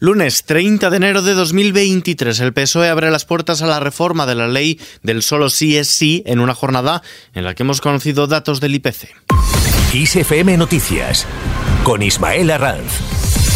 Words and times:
Lunes 0.00 0.44
30 0.44 0.90
de 0.90 0.96
enero 0.96 1.22
de 1.22 1.34
2023, 1.34 2.38
el 2.38 2.52
PSOE 2.52 2.88
abre 2.88 3.10
las 3.10 3.24
puertas 3.24 3.62
a 3.62 3.66
la 3.66 3.80
reforma 3.80 4.26
de 4.26 4.36
la 4.36 4.46
ley 4.46 4.78
del 5.02 5.24
solo 5.24 5.50
sí 5.50 5.76
es 5.76 5.88
sí 5.88 6.22
en 6.24 6.38
una 6.38 6.54
jornada 6.54 7.02
en 7.34 7.42
la 7.42 7.56
que 7.56 7.64
hemos 7.64 7.80
conocido 7.80 8.28
datos 8.28 8.60
del 8.60 8.76
IPC. 8.76 9.08
ISFM 9.92 10.56
Noticias 10.56 11.26
con 11.82 12.04
Ismael 12.04 12.48
Arranz. 12.52 13.47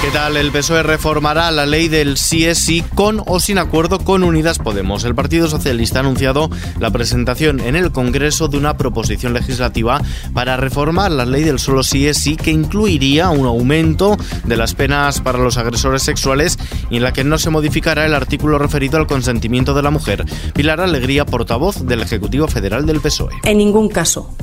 ¿Qué 0.00 0.10
tal? 0.10 0.38
El 0.38 0.50
PSOE 0.50 0.82
reformará 0.82 1.50
la 1.50 1.66
ley 1.66 1.88
del 1.88 2.16
sí 2.16 2.46
es 2.46 2.56
sí 2.56 2.82
con 2.94 3.22
o 3.26 3.38
sin 3.38 3.58
acuerdo 3.58 3.98
con 3.98 4.24
Unidas 4.24 4.58
Podemos. 4.58 5.04
El 5.04 5.14
Partido 5.14 5.46
Socialista 5.46 5.98
ha 5.98 6.00
anunciado 6.00 6.48
la 6.78 6.90
presentación 6.90 7.60
en 7.60 7.76
el 7.76 7.92
Congreso 7.92 8.48
de 8.48 8.56
una 8.56 8.78
proposición 8.78 9.34
legislativa 9.34 10.00
para 10.32 10.56
reformar 10.56 11.10
la 11.10 11.26
ley 11.26 11.44
del 11.44 11.58
solo 11.58 11.82
sí 11.82 12.08
es 12.08 12.16
sí 12.16 12.36
que 12.36 12.50
incluiría 12.50 13.28
un 13.28 13.46
aumento 13.46 14.16
de 14.44 14.56
las 14.56 14.74
penas 14.74 15.20
para 15.20 15.36
los 15.36 15.58
agresores 15.58 16.02
sexuales 16.02 16.58
y 16.88 16.96
en 16.96 17.02
la 17.02 17.12
que 17.12 17.22
no 17.22 17.36
se 17.36 17.50
modificará 17.50 18.06
el 18.06 18.14
artículo 18.14 18.58
referido 18.58 18.96
al 18.96 19.06
consentimiento 19.06 19.74
de 19.74 19.82
la 19.82 19.90
mujer. 19.90 20.24
Pilar 20.54 20.80
Alegría, 20.80 21.26
portavoz 21.26 21.86
del 21.86 22.00
Ejecutivo 22.00 22.48
Federal 22.48 22.86
del 22.86 23.02
PSOE. 23.02 23.34
En 23.44 23.58
ningún 23.58 23.90
caso 23.90 24.34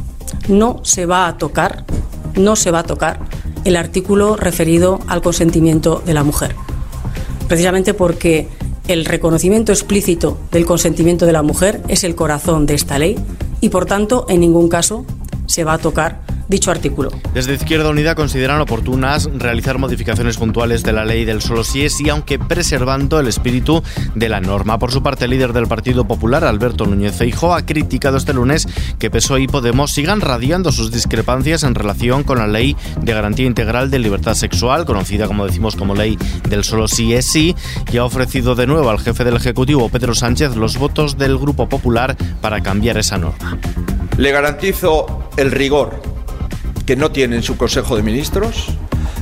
no 0.50 0.82
se 0.84 1.08
va 1.08 1.28
a 1.28 1.40
tocar, 1.40 1.84
no 2.36 2.56
se 2.56 2.70
va 2.70 2.80
a 2.80 2.84
tocar 2.84 3.20
el 3.68 3.76
artículo 3.76 4.38
referido 4.38 5.00
al 5.08 5.22
consentimiento 5.22 6.02
de 6.06 6.14
la 6.14 6.24
mujer. 6.24 6.56
Precisamente 7.50 7.94
porque 7.94 8.48
el 8.88 9.04
reconocimiento 9.04 9.74
explícito 9.74 10.38
del 10.54 10.66
consentimiento 10.66 11.26
de 11.26 11.34
la 11.34 11.44
mujer 11.44 11.82
es 11.90 12.06
el 12.06 12.16
corazón 12.16 12.66
de 12.66 12.76
esta 12.76 12.98
ley 12.98 13.18
y, 13.60 13.68
por 13.68 13.86
tanto, 13.86 14.26
en 14.30 14.40
ningún 14.40 14.70
caso 14.70 15.06
se 15.48 15.66
va 15.66 15.74
a 15.74 15.78
tocar 15.80 16.22
dicho 16.48 16.72
artículo. 16.72 17.12
Desde 17.34 17.56
Izquierda 17.56 17.90
Unida 17.90 18.16
consideran 18.16 18.62
oportunas 18.62 19.30
realizar 19.34 19.78
modificaciones 19.78 20.38
puntuales 20.38 20.84
de 20.84 20.94
la 20.94 21.06
ley 21.06 21.26
del 21.26 21.42
solo 21.42 21.64
sí 21.64 21.84
es 21.84 21.98
sí, 21.98 22.10
aunque 22.10 22.40
preservando 22.40 23.20
el 23.20 23.28
espíritu 23.28 23.84
de 24.16 24.30
la 24.30 24.40
norma. 24.40 24.80
Por 24.80 24.92
su 24.92 25.04
parte, 25.04 25.26
el 25.26 25.32
líder 25.32 25.54
del 25.54 25.68
Partido 25.68 26.06
Popular, 26.08 26.44
Alberto 26.44 26.86
Núñez 26.86 27.16
Feijóo, 27.16 27.54
ha 27.54 27.66
criticado 27.66 28.18
este 28.18 28.34
lunes 28.34 28.68
que 29.00 29.10
PSOE 29.10 29.42
y 29.42 29.48
Podemos 29.48 29.92
sigan 29.92 30.22
radiando 30.22 30.72
sus 30.72 30.92
discrepancias 30.92 31.64
en 31.64 31.76
relación 31.76 32.24
con 32.24 32.38
la 32.38 32.48
ley 32.48 32.76
de 33.02 33.14
garantía 33.14 33.46
integral 33.46 33.90
de 33.90 34.00
libertad 34.00 34.36
sexual, 34.36 34.86
conocida 34.86 35.28
como 35.28 35.46
decimos 35.46 35.76
como 35.76 35.96
ley 35.96 36.18
del 36.50 36.64
solo 36.64 36.88
sí 36.88 37.14
es 37.14 37.26
sí, 37.26 37.56
y 37.92 37.98
ha 37.98 38.06
ofrecido 38.06 38.56
de 38.56 38.68
nuevo 38.68 38.90
al 38.90 39.00
jefe 39.00 39.24
del 39.24 39.36
Ejecutivo, 39.36 39.90
Pedro 39.90 40.16
Sánchez, 40.16 40.56
los 40.56 40.78
votos 40.78 41.18
del 41.18 41.38
Grupo 41.38 41.68
Popular 41.70 42.16
para 42.42 42.62
cambiar 42.62 42.98
esa 42.98 43.18
norma. 43.18 43.58
Le 44.18 44.32
garantizo 44.32 45.30
el 45.38 45.52
rigor 45.52 46.02
que 46.88 46.96
no 46.96 47.12
tiene 47.12 47.36
en 47.36 47.44
su 47.44 47.58
Consejo 47.58 47.98
de 47.98 48.02
Ministros, 48.02 48.70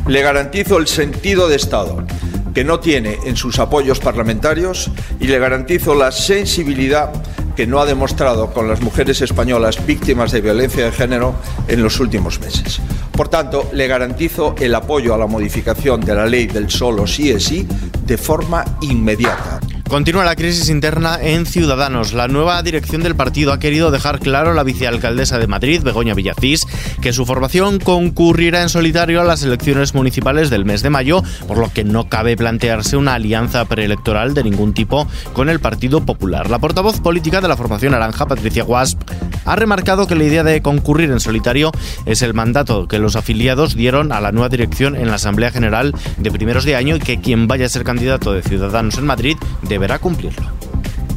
le 0.07 0.21
garantizo 0.21 0.77
el 0.77 0.87
sentido 0.87 1.49
de 1.49 1.55
Estado 1.55 2.05
que 2.53 2.63
no 2.63 2.79
tiene 2.79 3.17
en 3.25 3.35
sus 3.35 3.59
apoyos 3.59 3.99
parlamentarios 3.99 4.89
y 5.19 5.27
le 5.27 5.39
garantizo 5.39 5.93
la 5.95 6.11
sensibilidad 6.13 7.11
que 7.55 7.67
no 7.67 7.81
ha 7.81 7.85
demostrado 7.85 8.53
con 8.53 8.69
las 8.69 8.81
mujeres 8.81 9.21
españolas 9.21 9.85
víctimas 9.85 10.31
de 10.31 10.41
violencia 10.41 10.85
de 10.85 10.91
género 10.91 11.35
en 11.67 11.81
los 11.81 11.99
últimos 11.99 12.39
meses. 12.39 12.79
Por 13.11 13.29
tanto, 13.29 13.69
le 13.73 13.87
garantizo 13.87 14.55
el 14.59 14.75
apoyo 14.75 15.13
a 15.13 15.17
la 15.17 15.25
modificación 15.25 16.01
de 16.01 16.15
la 16.15 16.27
ley 16.27 16.45
del 16.47 16.69
solo 16.69 17.07
sí 17.07 17.31
es 17.31 17.45
sí 17.45 17.67
de 18.05 18.17
forma 18.17 18.63
inmediata. 18.81 19.59
Continúa 19.95 20.25
la 20.25 20.35
crisis 20.35 20.67
interna 20.67 21.17
en 21.21 21.45
Ciudadanos. 21.45 22.11
La 22.11 22.27
nueva 22.27 22.61
dirección 22.61 23.01
del 23.01 23.15
partido 23.15 23.53
ha 23.53 23.59
querido 23.59 23.91
dejar 23.91 24.19
claro 24.19 24.51
a 24.51 24.53
la 24.53 24.65
vicealcaldesa 24.65 25.39
de 25.39 25.47
Madrid, 25.47 25.83
Begoña 25.83 26.13
Villacís, 26.13 26.67
que 27.01 27.13
su 27.13 27.25
formación 27.25 27.79
concurrirá 27.79 28.61
en 28.61 28.67
solitario 28.67 29.21
a 29.21 29.23
las 29.23 29.43
elecciones 29.43 29.93
municipales 29.93 30.49
del 30.49 30.65
mes 30.65 30.81
de 30.81 30.89
mayo, 30.89 31.23
por 31.47 31.59
lo 31.59 31.71
que 31.71 31.85
no 31.85 32.09
cabe 32.09 32.35
plantearse 32.35 32.97
una 32.97 33.13
alianza 33.13 33.63
preelectoral 33.63 34.33
de 34.33 34.43
ningún 34.43 34.73
tipo 34.73 35.07
con 35.31 35.47
el 35.47 35.61
Partido 35.61 36.05
Popular. 36.05 36.49
La 36.49 36.59
portavoz 36.59 36.99
política 36.99 37.39
de 37.39 37.47
la 37.47 37.55
formación 37.55 37.93
naranja, 37.93 38.25
Patricia 38.25 38.65
Guasp, 38.65 38.99
ha 39.45 39.55
remarcado 39.55 40.07
que 40.07 40.15
la 40.15 40.25
idea 40.25 40.43
de 40.43 40.61
concurrir 40.61 41.09
en 41.11 41.21
solitario 41.21 41.71
es 42.05 42.21
el 42.21 42.33
mandato 42.33 42.89
que 42.89 42.99
los 42.99 43.15
afiliados 43.15 43.75
dieron 43.75 44.11
a 44.11 44.19
la 44.19 44.33
nueva 44.33 44.49
dirección 44.49 44.97
en 44.97 45.07
la 45.07 45.15
Asamblea 45.15 45.51
General 45.51 45.93
de 46.17 46.31
primeros 46.31 46.65
de 46.65 46.75
año 46.75 46.97
y 46.97 46.99
que 46.99 47.21
quien 47.21 47.47
vaya 47.47 47.67
a 47.67 47.69
ser 47.69 47.85
candidato 47.85 48.33
de 48.33 48.41
Ciudadanos 48.41 48.97
en 48.97 49.05
Madrid 49.05 49.37
deberá 49.85 49.99
cumplirlo. 49.99 50.47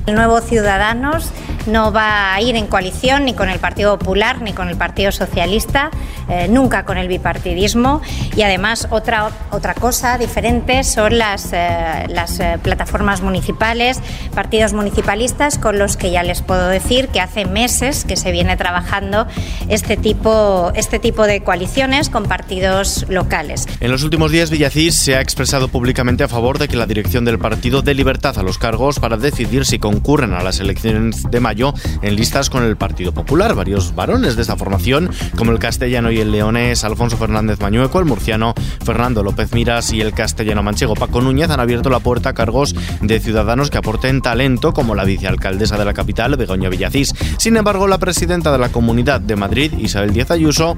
El 0.07 0.17
nuevo 0.17 0.43
Ciudadanos 0.43 1.31
no 1.67 1.93
va 1.93 2.35
a 2.35 2.41
ir 2.41 2.57
en 2.57 2.67
coalición 2.67 3.25
ni 3.27 3.35
con 3.35 3.51
el 3.51 3.59
Partido 3.59 3.99
Popular 3.99 4.41
ni 4.41 4.53
con 4.53 4.69
el 4.69 4.77
Partido 4.77 5.13
Socialista, 5.13 5.91
eh, 6.29 6.49
nunca 6.49 6.85
con 6.85 6.97
el 6.97 7.09
bipartidismo. 7.09 8.01
Y 8.37 8.43
además 8.43 8.89
otra, 8.91 9.31
otra 9.51 9.75
cosa 9.75 10.17
diferente 10.17 10.85
son 10.85 11.19
las, 11.19 11.51
eh, 11.53 12.07
las 12.09 12.41
eh, 12.41 12.59
plataformas 12.63 13.21
municipales, 13.21 14.01
partidos 14.35 14.73
municipalistas 14.73 15.59
con 15.59 15.79
los 15.79 15.97
que 15.97 16.11
ya 16.11 16.23
les 16.23 16.41
puedo 16.41 16.69
decir 16.69 17.09
que 17.09 17.21
hace 17.21 17.45
meses 17.45 18.05
que 18.05 18.17
se 18.17 18.33
viene 18.33 18.57
trabajando 18.57 19.27
este 19.69 19.97
tipo, 19.97 20.73
este 20.75 20.99
tipo 20.99 21.27
de 21.27 21.43
coaliciones 21.43 22.09
con 22.09 22.25
partidos 22.25 23.05
locales. 23.09 23.67
En 23.81 23.91
los 23.91 24.03
últimos 24.03 24.33
días 24.33 24.51
Villacís 24.51 24.95
se 24.95 25.17
ha 25.17 25.21
expresado 25.21 25.69
públicamente 25.69 26.25
a 26.25 26.29
favor 26.29 26.59
de 26.59 26.69
que 26.69 26.77
la 26.77 26.87
dirección 26.87 27.27
del 27.27 27.39
partido 27.39 27.83
dé 27.83 27.95
libertad 27.95 28.39
a 28.39 28.43
los 28.43 28.57
cargos 28.57 28.99
para 29.01 29.17
decidir 29.17 29.67
si 29.67 29.79
con 29.79 29.99
concurren 29.99 30.33
a 30.33 30.45
las 30.45 30.61
elecciones 30.61 31.25
de 31.29 31.41
mayo 31.41 31.58
en 32.03 32.15
listas 32.15 32.51
con 32.51 32.63
el 32.63 32.77
Partido 32.77 33.13
Popular. 33.13 33.55
Varios 33.55 33.95
varones 33.95 34.37
de 34.37 34.43
esta 34.43 34.57
formación, 34.57 35.11
como 35.37 35.51
el 35.51 35.59
castellano 35.59 36.11
y 36.13 36.21
el 36.21 36.31
leonés 36.31 36.85
Alfonso 36.85 37.17
Fernández 37.17 37.61
Mañueco, 37.61 37.99
el 37.99 38.05
murciano 38.05 38.55
Fernando 38.85 39.23
López 39.23 39.53
Miras 39.53 39.93
y 39.93 40.01
el 40.01 40.13
castellano 40.13 40.63
manchego 40.63 40.95
Paco 40.95 41.21
Núñez, 41.21 41.51
han 41.51 41.61
abierto 41.61 41.91
la 41.91 41.99
puerta 41.99 42.31
a 42.31 42.35
cargos 42.35 42.75
de 43.01 43.19
ciudadanos 43.19 43.71
que 43.71 43.79
aporten 43.79 44.23
talento, 44.23 44.73
como 44.73 44.95
la 44.95 45.05
vicealcaldesa 45.05 45.77
de 45.77 45.85
la 45.85 45.95
capital, 45.95 46.37
Begoña 46.37 46.69
Villacís. 46.69 47.13
Sin 47.39 47.57
embargo, 47.57 47.89
la 47.89 47.99
presidenta 47.99 48.53
de 48.53 48.59
la 48.59 48.69
Comunidad 48.69 49.21
de 49.21 49.35
Madrid, 49.35 49.73
Isabel 49.79 50.13
Díaz 50.13 50.31
Ayuso, 50.31 50.77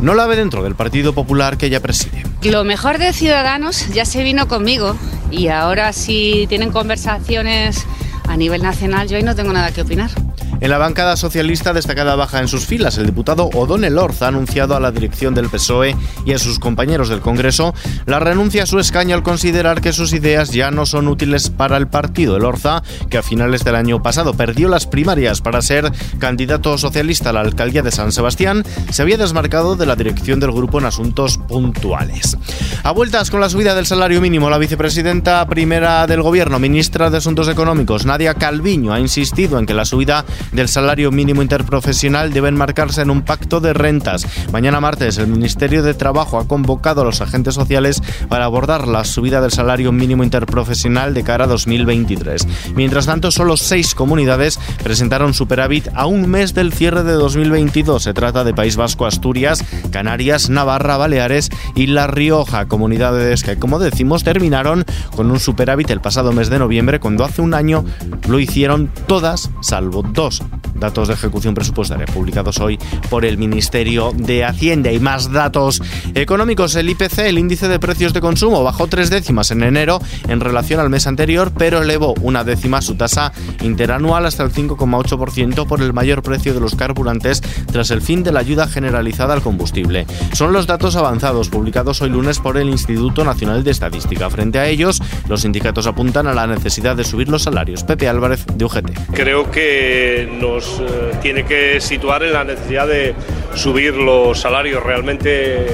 no 0.00 0.14
la 0.14 0.26
ve 0.26 0.36
dentro 0.36 0.62
del 0.62 0.74
Partido 0.74 1.12
Popular 1.12 1.56
que 1.56 1.66
ella 1.66 1.80
preside. 1.80 2.22
Lo 2.42 2.62
mejor 2.62 2.98
de 2.98 3.12
Ciudadanos 3.12 3.88
ya 3.92 4.04
se 4.04 4.22
vino 4.22 4.48
conmigo 4.48 4.96
y 5.30 5.48
ahora 5.48 5.92
si 5.92 6.46
tienen 6.48 6.70
conversaciones 6.70 7.86
a 8.28 8.36
nivel 8.36 8.62
nacional 8.62 9.08
yo 9.08 9.16
ahí 9.16 9.22
no 9.22 9.34
tengo 9.34 9.52
nada 9.52 9.70
que 9.72 9.82
opinar. 9.82 10.10
En 10.60 10.70
la 10.70 10.78
bancada 10.78 11.16
socialista 11.16 11.72
destacada 11.72 12.16
baja 12.16 12.40
en 12.40 12.48
sus 12.48 12.66
filas, 12.66 12.96
el 12.96 13.06
diputado 13.06 13.50
O'Donnell 13.52 13.98
Orz 13.98 14.22
ha 14.22 14.28
anunciado 14.28 14.74
a 14.76 14.80
la 14.80 14.92
dirección 14.92 15.34
del 15.34 15.50
PSOE 15.50 15.96
y 16.24 16.32
a 16.32 16.38
sus 16.38 16.58
compañeros 16.58 17.08
del 17.08 17.20
Congreso 17.20 17.74
la 18.06 18.18
renuncia 18.18 18.62
a 18.62 18.66
su 18.66 18.78
escaño 18.78 19.14
al 19.14 19.22
considerar 19.22 19.80
que 19.80 19.92
sus 19.92 20.12
ideas 20.12 20.50
ya 20.50 20.70
no 20.70 20.86
son 20.86 21.08
útiles 21.08 21.50
para 21.50 21.76
el 21.76 21.88
partido. 21.88 22.36
El 22.36 22.44
Orza, 22.44 22.82
que 23.10 23.18
a 23.18 23.22
finales 23.22 23.64
del 23.64 23.74
año 23.74 24.02
pasado 24.02 24.34
perdió 24.34 24.68
las 24.68 24.86
primarias 24.86 25.40
para 25.40 25.60
ser 25.60 25.92
candidato 26.18 26.78
socialista 26.78 27.30
a 27.30 27.32
la 27.34 27.40
alcaldía 27.40 27.82
de 27.82 27.90
San 27.90 28.12
Sebastián, 28.12 28.64
se 28.90 29.02
había 29.02 29.18
desmarcado 29.18 29.76
de 29.76 29.86
la 29.86 29.96
dirección 29.96 30.40
del 30.40 30.52
grupo 30.52 30.78
en 30.78 30.86
asuntos 30.86 31.38
puntuales. 31.38 32.38
A 32.82 32.92
vueltas 32.92 33.30
con 33.30 33.40
la 33.40 33.48
subida 33.48 33.74
del 33.74 33.86
salario 33.86 34.20
mínimo, 34.20 34.50
la 34.50 34.58
vicepresidenta 34.58 35.46
primera 35.46 36.06
del 36.06 36.22
Gobierno, 36.22 36.58
ministra 36.58 37.10
de 37.10 37.18
Asuntos 37.18 37.48
Económicos, 37.48 38.06
Nadia 38.06 38.34
Calviño, 38.34 38.92
ha 38.92 39.00
insistido 39.00 39.58
en 39.58 39.66
que 39.66 39.74
la 39.74 39.84
subida 39.84 40.24
del 40.52 40.68
salario 40.68 41.10
mínimo 41.10 41.42
interprofesional 41.42 42.32
debe 42.32 42.48
enmarcarse 42.48 43.02
en 43.02 43.10
un 43.10 43.22
pacto 43.22 43.60
de 43.60 43.72
rentas. 43.72 44.26
Mañana 44.52 44.80
martes 44.80 45.18
el 45.18 45.26
Ministerio 45.26 45.82
de 45.82 45.94
Trabajo 45.94 46.38
ha 46.38 46.48
convocado 46.48 47.02
a 47.02 47.04
los 47.04 47.20
agentes 47.20 47.54
sociales 47.54 48.02
para 48.28 48.44
abordar 48.44 48.88
la 48.88 49.04
subida 49.04 49.40
del 49.40 49.50
salario 49.50 49.92
mínimo 49.92 50.24
interprofesional 50.24 51.14
de 51.14 51.24
cara 51.24 51.44
a 51.44 51.48
2023. 51.48 52.46
Mientras 52.74 53.06
tanto, 53.06 53.30
solo 53.30 53.56
seis 53.56 53.94
comunidades 53.94 54.58
presentaron 54.82 55.34
superávit 55.34 55.88
a 55.94 56.06
un 56.06 56.28
mes 56.28 56.54
del 56.54 56.72
cierre 56.72 57.02
de 57.02 57.12
2022. 57.12 58.02
Se 58.02 58.14
trata 58.14 58.44
de 58.44 58.54
País 58.54 58.76
Vasco, 58.76 59.06
Asturias, 59.06 59.64
Canarias, 59.90 60.50
Navarra, 60.50 60.96
Baleares 60.96 61.50
y 61.74 61.86
La 61.86 62.06
Rioja, 62.06 62.66
comunidades 62.66 63.42
que, 63.42 63.58
como 63.58 63.78
decimos, 63.78 64.24
terminaron 64.24 64.84
con 65.14 65.30
un 65.30 65.40
superávit 65.40 65.90
el 65.90 66.00
pasado 66.00 66.32
mes 66.32 66.50
de 66.50 66.58
noviembre, 66.58 67.00
cuando 67.00 67.24
hace 67.24 67.42
un 67.42 67.54
año 67.54 67.84
lo 68.28 68.38
hicieron 68.38 68.90
todas, 69.06 69.50
salvo 69.60 70.02
dos 70.02 70.33
datos 70.74 71.08
de 71.08 71.14
ejecución 71.14 71.54
presupuestaria 71.54 72.06
publicados 72.06 72.58
hoy 72.60 72.78
por 73.10 73.24
el 73.24 73.38
Ministerio 73.38 74.12
de 74.14 74.44
Hacienda 74.44 74.92
y 74.92 74.98
más 75.00 75.32
datos 75.32 75.82
económicos. 76.14 76.74
El 76.76 76.88
IPC, 76.90 77.18
el 77.20 77.38
índice 77.38 77.68
de 77.68 77.78
precios 77.78 78.12
de 78.12 78.20
consumo, 78.20 78.62
bajó 78.62 78.86
tres 78.86 79.10
décimas 79.10 79.50
en 79.50 79.62
enero 79.62 80.00
en 80.28 80.40
relación 80.40 80.80
al 80.80 80.90
mes 80.90 81.06
anterior, 81.06 81.52
pero 81.56 81.82
elevó 81.82 82.14
una 82.20 82.44
décima 82.44 82.82
su 82.82 82.96
tasa 82.96 83.32
interanual 83.62 84.26
hasta 84.26 84.42
el 84.42 84.52
5,8% 84.52 85.66
por 85.66 85.80
el 85.80 85.92
mayor 85.92 86.22
precio 86.22 86.54
de 86.54 86.60
los 86.60 86.74
carburantes 86.74 87.40
tras 87.70 87.90
el 87.90 88.02
fin 88.02 88.22
de 88.22 88.32
la 88.32 88.40
ayuda 88.40 88.66
generalizada 88.66 89.34
al 89.34 89.42
combustible. 89.42 90.06
Son 90.32 90.52
los 90.52 90.66
datos 90.66 90.96
avanzados 90.96 91.48
publicados 91.48 92.02
hoy 92.02 92.10
lunes 92.10 92.38
por 92.38 92.56
el 92.56 92.68
Instituto 92.68 93.24
Nacional 93.24 93.64
de 93.64 93.70
Estadística. 93.70 94.30
Frente 94.30 94.58
a 94.58 94.66
ellos, 94.66 95.00
los 95.28 95.42
sindicatos 95.42 95.86
apuntan 95.86 96.26
a 96.26 96.34
la 96.34 96.46
necesidad 96.46 96.96
de 96.96 97.04
subir 97.04 97.28
los 97.28 97.42
salarios. 97.42 97.84
Pepe 97.84 98.08
Álvarez, 98.08 98.44
de 98.54 98.64
UGT. 98.64 98.90
Creo 99.12 99.50
que 99.50 100.23
nos 100.26 100.80
eh, 100.80 101.12
tiene 101.22 101.44
que 101.44 101.80
situar 101.80 102.22
en 102.22 102.32
la 102.32 102.44
necesidad 102.44 102.86
de 102.86 103.14
subir 103.54 103.94
los 103.94 104.40
salarios. 104.40 104.82
Realmente 104.82 105.66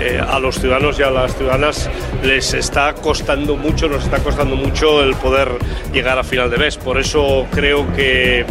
eh, 0.00 0.20
a 0.26 0.38
los 0.38 0.58
ciudadanos 0.58 0.98
y 0.98 1.02
a 1.02 1.10
las 1.10 1.36
ciudadanas 1.36 1.90
les 2.22 2.54
está 2.54 2.94
costando 2.94 3.56
mucho, 3.56 3.88
nos 3.88 4.04
está 4.04 4.18
costando 4.18 4.56
mucho 4.56 5.02
el 5.02 5.14
poder 5.16 5.48
llegar 5.92 6.18
a 6.18 6.24
final 6.24 6.50
de 6.50 6.58
mes. 6.58 6.76
Por 6.76 6.98
eso 6.98 7.46
creo 7.52 7.92
que 7.94 8.44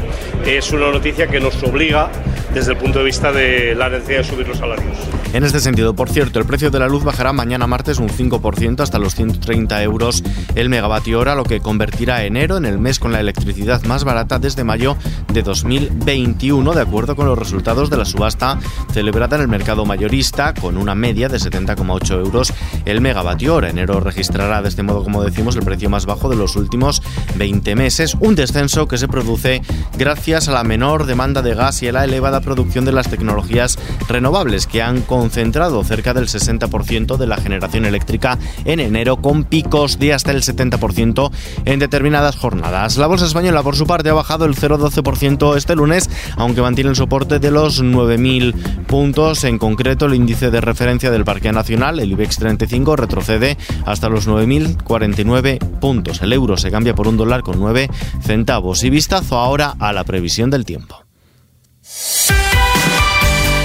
es 0.46 0.72
una 0.72 0.92
noticia 0.92 1.28
que 1.28 1.40
nos 1.40 1.62
obliga 1.64 2.10
desde 2.54 2.72
el 2.72 2.78
punto 2.78 3.00
de 3.00 3.06
vista 3.06 3.32
de 3.32 3.76
la 3.76 3.90
necesidad 3.90 4.20
de 4.20 4.24
subir 4.24 4.48
los 4.48 4.58
salarios. 4.58 4.98
En 5.34 5.46
este 5.46 5.62
sentido, 5.62 5.96
por 5.96 6.10
cierto, 6.10 6.40
el 6.40 6.46
precio 6.46 6.72
de 6.72 6.80
la 6.80 6.90
luz 6.90 7.06
bajará 7.06 7.32
mañana 7.32 7.66
martes 7.66 8.00
un 8.00 8.10
5% 8.10 8.82
hasta 8.82 9.00
los 9.00 9.16
130 9.16 9.82
euros 9.84 10.24
el 10.56 10.68
megavatio 10.68 11.20
hora, 11.20 11.36
lo 11.36 11.46
que 11.46 11.62
convertirá 11.62 12.26
enero 12.26 12.58
en 12.58 12.66
el 12.66 12.78
mes 12.80 13.00
con 13.00 13.14
la 13.14 13.22
electricidad 13.22 13.82
más 13.84 14.04
barata 14.04 14.40
desde 14.40 14.66
mayo 14.66 14.98
de 15.32 15.42
2021, 15.42 16.74
de 16.74 16.82
acuerdo 16.82 17.16
con 17.16 17.28
los 17.28 17.40
resultados 17.40 17.90
de 17.90 17.96
la 17.96 18.04
subasta 18.04 18.60
celebrada 18.92 19.38
en 19.38 19.44
el 19.44 19.48
mercado 19.48 19.86
mayorista, 19.86 20.54
con 20.54 20.76
una 20.76 20.96
media 20.96 21.30
de 21.30 21.38
70,8 21.38 22.12
euros 22.20 22.54
el 22.84 23.00
megavatio 23.00 23.56
hora. 23.56 23.70
Enero 23.70 24.02
registrará 24.02 24.62
de 24.62 24.68
este 24.68 24.84
modo, 24.84 25.04
como 25.04 25.24
decimos, 25.24 25.56
el 25.56 25.64
precio 25.64 25.90
más 25.90 26.06
bajo 26.06 26.28
de 26.28 26.36
los 26.36 26.58
últimos 26.58 27.02
20 27.36 27.76
meses, 27.76 28.18
un 28.20 28.36
descenso 28.36 28.88
que 28.90 28.98
se 28.98 29.08
produce 29.08 29.62
gracias 29.98 30.50
a 30.50 30.52
la 30.52 30.66
menor 30.66 31.06
demanda 31.06 31.42
de 31.42 31.56
gas 31.56 31.82
y 31.84 31.88
a 31.88 31.94
la 31.94 32.04
elevada 32.04 32.41
producción 32.42 32.86
de 32.86 32.92
las 32.92 33.10
tecnologías 33.10 33.78
renovables 34.08 34.68
que 34.68 34.82
han 34.82 35.02
concentrado 35.02 35.84
cerca 35.84 36.14
del 36.14 36.28
60% 36.28 37.18
de 37.18 37.28
la 37.28 37.38
generación 37.38 37.86
eléctrica 37.86 38.38
en 38.66 38.80
enero 38.80 39.18
con 39.18 39.44
picos 39.44 40.00
de 40.00 40.14
hasta 40.14 40.32
el 40.32 40.42
70% 40.42 41.32
en 41.66 41.80
determinadas 41.80 42.36
jornadas. 42.36 42.98
La 42.98 43.08
bolsa 43.08 43.26
española 43.26 43.64
por 43.64 43.76
su 43.76 43.86
parte 43.86 44.10
ha 44.10 44.14
bajado 44.14 44.46
el 44.46 44.56
0,12% 44.56 45.56
este 45.56 45.76
lunes, 45.76 46.10
aunque 46.38 46.62
mantiene 46.62 46.90
el 46.90 46.96
soporte 46.96 47.40
de 47.40 47.52
los 47.52 47.84
9.000 47.84 48.86
puntos. 48.86 49.44
En 49.44 49.58
concreto, 49.58 50.06
el 50.06 50.16
índice 50.16 50.52
de 50.52 50.62
referencia 50.62 51.12
del 51.12 51.26
Parque 51.26 51.52
Nacional, 51.52 52.00
el 52.00 52.12
IBEX 52.12 52.38
35, 52.38 52.96
retrocede 52.96 53.58
hasta 53.86 54.10
los 54.10 54.28
9.049 54.28 55.60
puntos. 55.80 56.22
El 56.22 56.34
euro 56.34 56.58
se 56.58 56.72
cambia 56.72 56.96
por 56.96 57.08
un 57.08 57.18
dólar 57.18 57.42
con 57.42 57.60
9 57.60 57.90
centavos. 58.22 58.84
Y 58.84 58.90
vistazo 58.90 59.38
ahora 59.38 59.76
a 59.80 59.94
la 59.94 60.04
previsión 60.04 60.50
del 60.50 60.66
tiempo. 60.66 61.01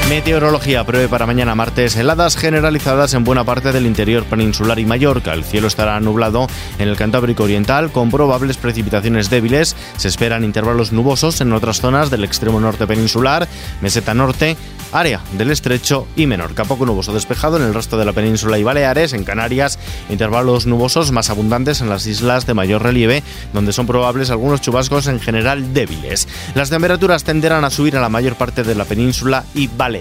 Meteorología 0.08 0.84
prevé 0.84 1.08
para 1.08 1.26
mañana 1.26 1.56
martes 1.56 1.96
heladas 1.96 2.36
generalizadas 2.36 3.12
en 3.14 3.24
buena 3.24 3.42
parte 3.42 3.72
del 3.72 3.86
interior 3.86 4.24
peninsular 4.24 4.78
y 4.78 4.86
Mallorca. 4.86 5.32
El 5.32 5.42
cielo 5.42 5.66
estará 5.66 5.98
nublado 5.98 6.46
en 6.78 6.86
el 6.88 6.96
Cantábrico 6.96 7.42
Oriental 7.42 7.90
con 7.90 8.12
probables 8.12 8.56
precipitaciones 8.56 9.30
débiles. 9.30 9.74
Se 9.96 10.06
esperan 10.06 10.44
intervalos 10.44 10.92
nubosos 10.92 11.40
en 11.40 11.52
otras 11.52 11.80
zonas 11.80 12.08
del 12.08 12.22
extremo 12.22 12.60
norte 12.60 12.86
peninsular, 12.86 13.48
meseta 13.80 14.14
norte, 14.14 14.56
área 14.92 15.20
del 15.36 15.50
estrecho 15.50 16.06
y 16.14 16.26
Menorca. 16.26 16.64
Poco 16.64 16.86
nuboso 16.86 17.12
despejado 17.12 17.56
en 17.56 17.64
el 17.64 17.74
resto 17.74 17.98
de 17.98 18.04
la 18.04 18.12
península 18.12 18.60
y 18.60 18.62
Baleares, 18.62 19.12
en 19.12 19.24
Canarias, 19.24 19.76
intervalos 20.08 20.66
nubosos 20.66 21.10
más 21.10 21.30
abundantes 21.30 21.80
en 21.80 21.88
las 21.88 22.06
islas 22.06 22.46
de 22.46 22.54
mayor 22.54 22.84
relieve, 22.84 23.24
donde 23.52 23.72
son 23.72 23.88
probables 23.88 24.30
algunos 24.30 24.60
chubascos 24.60 25.08
en 25.08 25.18
general 25.18 25.74
débiles. 25.74 26.28
Las 26.54 26.70
temperaturas 26.70 27.24
tenderán 27.24 27.64
a 27.64 27.70
subir 27.70 27.96
a 27.96 28.00
la 28.00 28.08
mayor 28.08 28.36
parte 28.36 28.62
de 28.62 28.76
la 28.76 28.84
península 28.84 29.44
y 29.52 29.66
Baleares. 29.66 29.95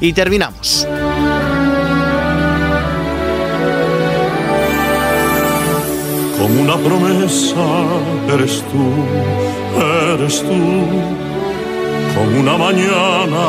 Y 0.00 0.12
terminamos. 0.12 0.86
Como 6.38 6.62
una 6.62 6.76
promesa 6.76 7.66
eres 8.32 8.62
tú, 8.70 8.84
eres 10.14 10.40
tú, 10.40 10.60
como 12.14 12.40
una 12.40 12.56
mañana 12.56 13.44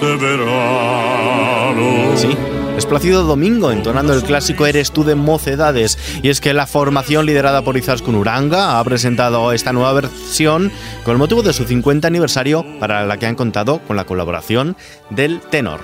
de 0.00 0.16
verano. 0.16 2.16
Sí 2.16 2.55
Esplácido 2.76 3.22
Domingo 3.22 3.72
entonando 3.72 4.12
el 4.12 4.22
clásico 4.22 4.66
Eres 4.66 4.92
tú 4.92 5.02
de 5.02 5.14
Mocedades. 5.14 5.98
Y 6.22 6.28
es 6.28 6.40
que 6.42 6.52
la 6.52 6.66
formación 6.66 7.24
liderada 7.24 7.62
por 7.62 7.76
Izaskun 7.76 8.14
Uranga 8.14 8.78
ha 8.78 8.84
presentado 8.84 9.52
esta 9.52 9.72
nueva 9.72 9.94
versión 9.94 10.70
con 11.04 11.12
el 11.12 11.18
motivo 11.18 11.42
de 11.42 11.54
su 11.54 11.64
50 11.64 12.06
aniversario 12.06 12.66
para 12.78 13.06
la 13.06 13.16
que 13.16 13.26
han 13.26 13.34
contado 13.34 13.80
con 13.86 13.96
la 13.96 14.04
colaboración 14.04 14.76
del 15.08 15.40
tenor. 15.40 15.80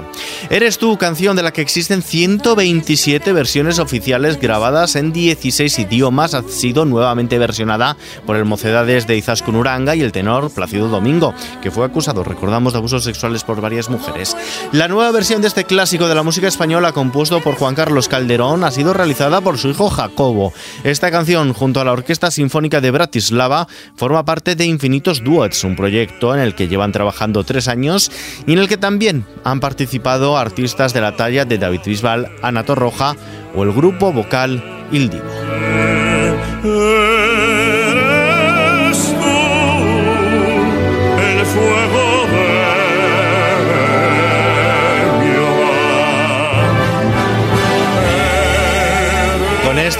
Eres 0.50 0.78
tú, 0.78 0.98
canción 0.98 1.36
de 1.36 1.42
la 1.42 1.52
que 1.52 1.62
existen 1.62 2.02
127 2.02 3.32
versiones 3.32 3.78
oficiales 3.78 4.38
grabadas 4.38 4.96
en 4.96 5.12
16 5.12 5.78
idiomas, 5.78 6.34
ha 6.34 6.42
sido 6.42 6.84
nuevamente 6.84 7.38
versionada 7.38 7.96
por 8.26 8.36
el 8.36 8.44
Mocedades 8.44 9.06
de 9.06 9.16
Izaskun 9.16 9.56
Uranga 9.56 9.96
y 9.96 10.02
el 10.02 10.12
tenor 10.12 10.50
Plácido 10.50 10.88
Domingo, 10.88 11.32
que 11.62 11.70
fue 11.70 11.86
acusado, 11.86 12.24
recordamos, 12.24 12.72
de 12.74 12.80
abusos 12.80 13.04
sexuales 13.04 13.44
por 13.44 13.60
varias 13.60 13.88
mujeres. 13.88 14.36
La 14.72 14.88
nueva 14.88 15.10
versión 15.10 15.40
de 15.40 15.48
este 15.48 15.64
clásico 15.64 16.08
de 16.08 16.14
la 16.14 16.22
música 16.22 16.48
española 16.48 16.81
compuesto 16.90 17.40
por 17.40 17.54
Juan 17.54 17.76
Carlos 17.76 18.08
Calderón, 18.08 18.64
ha 18.64 18.72
sido 18.72 18.92
realizada 18.92 19.40
por 19.40 19.58
su 19.58 19.68
hijo 19.68 19.88
Jacobo. 19.88 20.52
Esta 20.82 21.12
canción, 21.12 21.52
junto 21.52 21.80
a 21.80 21.84
la 21.84 21.92
Orquesta 21.92 22.32
Sinfónica 22.32 22.80
de 22.80 22.90
Bratislava, 22.90 23.68
forma 23.94 24.24
parte 24.24 24.56
de 24.56 24.64
Infinitos 24.64 25.22
Duets, 25.22 25.62
un 25.62 25.76
proyecto 25.76 26.34
en 26.34 26.40
el 26.40 26.56
que 26.56 26.66
llevan 26.66 26.90
trabajando 26.90 27.44
tres 27.44 27.68
años 27.68 28.10
y 28.44 28.54
en 28.54 28.58
el 28.58 28.66
que 28.66 28.76
también 28.76 29.24
han 29.44 29.60
participado 29.60 30.36
artistas 30.36 30.92
de 30.92 31.00
la 31.02 31.14
talla 31.14 31.44
de 31.44 31.58
David 31.58 31.82
Bisbal, 31.86 32.28
Ana 32.42 32.64
Torroja 32.64 33.14
o 33.54 33.62
el 33.62 33.72
grupo 33.72 34.12
vocal 34.12 34.60
Il 34.90 35.10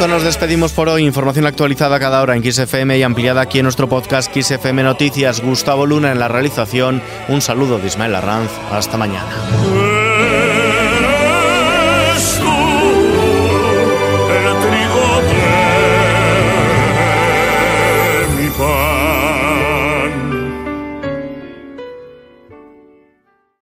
nos 0.08 0.22
despedimos 0.22 0.72
por 0.72 0.88
hoy. 0.88 1.04
Información 1.04 1.46
actualizada 1.46 2.00
cada 2.00 2.22
hora 2.22 2.34
en 2.34 2.43
XFM 2.43 2.99
y 2.99 3.02
ampliada 3.02 3.40
aquí 3.43 3.58
en 3.58 3.64
nuestro 3.64 3.88
podcast 3.88 4.34
XFM 4.34 4.82
Noticias. 4.82 5.40
Gustavo 5.40 5.87
Luna 5.87 6.12
en 6.12 6.19
la 6.19 6.28
realización. 6.28 7.02
Un 7.28 7.40
saludo 7.40 7.78
de 7.78 7.87
Ismael 7.87 8.14
Arranz. 8.14 8.50
Hasta 8.70 8.96
mañana. 8.96 9.92